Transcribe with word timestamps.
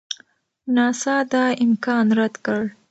ناسا 0.75 1.15
دا 1.31 1.43
امکان 1.65 2.05
رد 2.19 2.35
کړ. 2.45 2.61